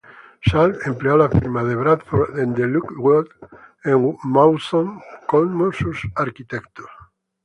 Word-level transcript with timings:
Salt 0.49 0.79
empleó 0.87 1.13
a 1.13 1.17
la 1.19 1.29
firma 1.29 1.63
de 1.63 1.75
Bradford 1.75 2.33
de 2.33 2.65
Lockwood 2.65 3.27
and 3.83 4.15
Mawson 4.23 4.99
como 5.27 5.71
sus 5.71 6.01
arquitectos. 6.15 6.87